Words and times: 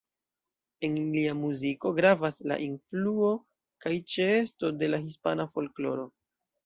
En 0.87 0.95
lia 1.15 1.33
muziko 1.41 1.91
gravas 1.99 2.41
la 2.51 2.57
influo 2.69 3.29
kaj 3.85 3.93
ĉeesto 4.15 4.73
de 4.81 4.91
la 4.93 5.01
hispana 5.07 5.47
folkloro. 5.53 6.09